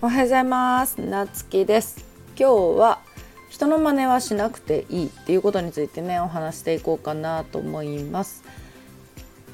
[0.00, 1.00] おはようございます。
[1.00, 2.04] なつきです。
[2.38, 3.00] 今日は
[3.48, 8.44] 人の真似はしなくていいっていうことについてねお話していこうかなと思います。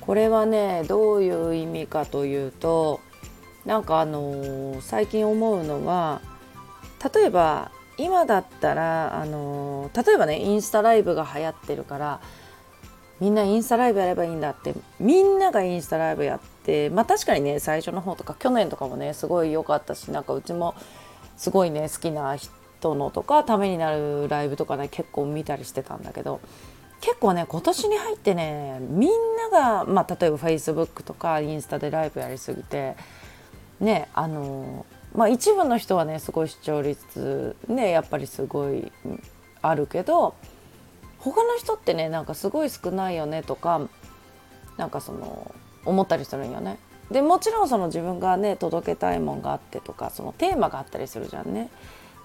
[0.03, 3.01] これはねどういう意味かというと
[3.65, 6.21] なんかあのー、最近思うのは
[7.15, 12.21] 例えば今だったらあのー、例えばねインスタライブが流行ってるから
[13.21, 14.75] みんなインスタライブやればいいんだって。
[14.99, 20.75] みんながインスタライブやってまあ確かにね最初の方とか去年とかもねすごい良かったしなんかうちも
[21.37, 26.41] すごいね好きな人のとかためになるライブとかね結構見たりしてたんだけど
[27.01, 29.11] 結構ね今年に入ってねみん
[29.51, 32.97] なが、まあ、例えば Facebook とかインスタでライブやりすぎて
[33.81, 38.91] ねあのまあ一部の人はねすごい視聴率ねやっぱりすごい
[39.61, 40.35] あるけど
[41.25, 43.81] 他の人ってねなんかすごい少ないよねとか
[44.77, 45.55] なんかその
[45.87, 46.79] 思ったりするんよね。
[47.11, 51.71] でもちろんその自分がね届けたいもんがあってとかそのテーマがあったりするじゃんね。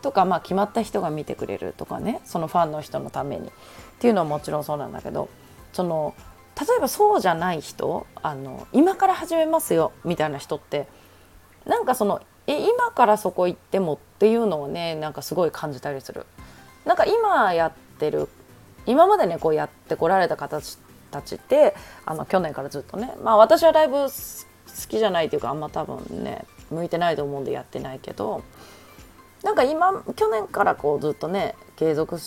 [0.02, 3.52] とかまあ決まった人が見てくれるとかねそのファンの人のためにっ
[4.00, 5.30] ていうのはもちろんそうなんだけど
[5.72, 6.14] その
[6.60, 10.88] 例えばそうじゃない人あの今から始めますよみたいな人って
[11.66, 16.26] なんかそのえ今からそこ行ってもっていうのをねなんかすごい感じたりする。
[16.86, 18.28] なんか今やってる
[18.90, 20.60] 今までねこうやってこられた方
[21.12, 24.10] たちってあの去年からずっとねまあ私はライブ好
[24.88, 28.44] きじゃないというかあんま多分ね向いてないと思うんでやってないけど
[29.44, 32.18] なんか今去年からこうずっとね継続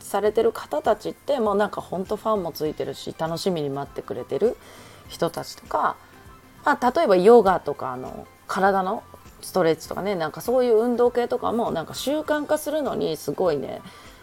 [0.00, 4.56] されてる方たちってもうなんかほんとファンもついてるし楽しみに待ってくれてる
[5.08, 5.96] 人たちとか、
[6.64, 9.02] まあ、例えばヨガとかあの体の
[9.40, 13.80] ストレッチとかねなんかそういう運動系とかもなんか習慣化するのにすごいね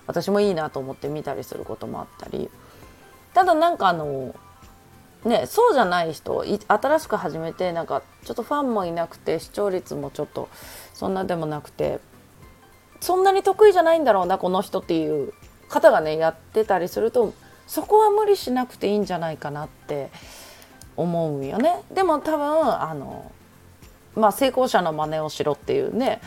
[0.07, 2.49] 私もいいなと思って見たりすることもあったり
[3.33, 4.35] ただなんかあの
[5.25, 10.49] ねそうじゃない人新しく始めてなんかちょっとファンもいなくて視聴率もちょっと
[10.93, 11.99] そんなでもなくて
[12.99, 15.33] そんなに得意じゃないんだろうなこの人っていう
[15.69, 17.33] 方がねやってたりすると
[17.67, 20.09] そこは無理しなくていいんじゃないかなって
[20.95, 21.81] 思うよね。
[21.91, 23.31] でも多分あの
[24.15, 26.21] まあ成功者の真似をしろっていうね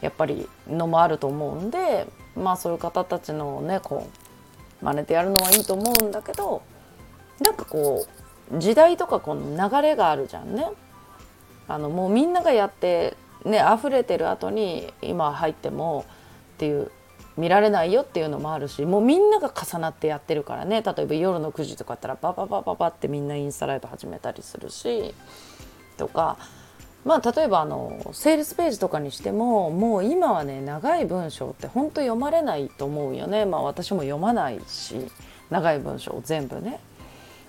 [0.00, 2.06] やっぱりのもあると思うんで
[2.40, 4.08] まあそういう方たちのねこ
[4.82, 6.62] う真似てやるのはいいと思うんだけど
[7.40, 8.06] なんかこ
[8.52, 10.66] う時代とかこの流れがあるじゃんね。
[11.68, 16.04] あのもうみんながやってね溢れてる後に今入っても
[16.54, 16.90] っていう
[17.36, 25.14] 見られないよっていうのもあるしもうみんなが重なってやってるからね例えば夜の9時とかやったらバババババってみんなインスタライブ始めたりするし
[25.96, 26.38] とか
[27.04, 33.46] まあ例えばあのセールスページとかにしてももう今はね長い文章って本当読まれないと思うよね。
[33.46, 35.10] まあ私も読まないし
[35.50, 36.78] 長い文章全部ね、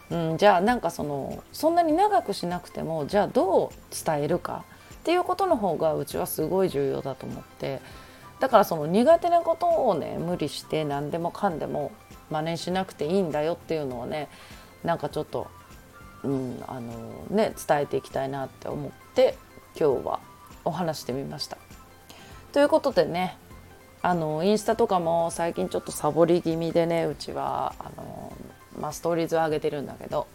[0.09, 4.63] うん、じゃあなんかそのそんなに長くしなくてもじゃあどう伝えるか
[4.95, 7.81] っていうことの方がうちはすごい重要だと思って。
[8.39, 11.91] だからその苦手なことをね無理して何でもかんでも
[12.31, 14.29] 真似しなくていいんだよっていうのをね
[14.83, 15.47] なんかちょっと
[16.23, 16.91] うん、あの
[17.29, 19.37] ね伝えていきたいなって思っって
[19.77, 20.19] 今日は
[20.63, 21.57] お話してみました。
[22.53, 23.37] ということでね
[24.01, 28.33] あのインスタとかも最近ちょっとサボり気味でねうちはあの、
[28.79, 30.27] まあ、ストーリーズを上げてるんだけど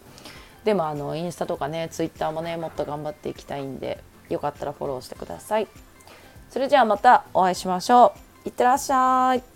[0.65, 5.69] でもあのインスタとかねツイッターもねもっと頑張っていきたいんでよかったらフォローしてください。
[6.51, 8.49] それじゃあまたお会いしましょう。
[8.49, 9.56] いってらっしゃい。